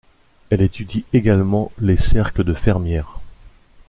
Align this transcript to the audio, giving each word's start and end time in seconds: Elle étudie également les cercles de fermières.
Elle 0.49 0.61
étudie 0.63 1.05
également 1.13 1.71
les 1.77 1.95
cercles 1.95 2.43
de 2.43 2.55
fermières. 2.55 3.19